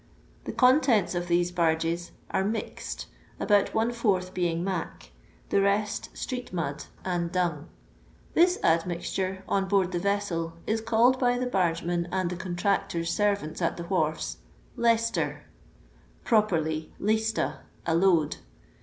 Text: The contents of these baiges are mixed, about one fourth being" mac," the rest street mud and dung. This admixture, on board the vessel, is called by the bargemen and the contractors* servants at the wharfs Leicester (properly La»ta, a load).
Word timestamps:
The 0.45 0.51
contents 0.51 1.13
of 1.13 1.27
these 1.27 1.51
baiges 1.51 2.09
are 2.31 2.43
mixed, 2.43 3.05
about 3.39 3.75
one 3.75 3.91
fourth 3.91 4.33
being" 4.33 4.63
mac," 4.63 5.11
the 5.49 5.61
rest 5.61 6.09
street 6.17 6.51
mud 6.51 6.85
and 7.05 7.31
dung. 7.31 7.69
This 8.33 8.57
admixture, 8.63 9.43
on 9.47 9.67
board 9.67 9.91
the 9.91 9.99
vessel, 9.99 10.53
is 10.65 10.81
called 10.81 11.19
by 11.19 11.37
the 11.37 11.45
bargemen 11.45 12.07
and 12.11 12.31
the 12.31 12.35
contractors* 12.35 13.11
servants 13.11 13.61
at 13.61 13.77
the 13.77 13.83
wharfs 13.83 14.37
Leicester 14.75 15.43
(properly 16.23 16.91
La»ta, 16.99 17.59
a 17.85 17.93
load). 17.93 18.37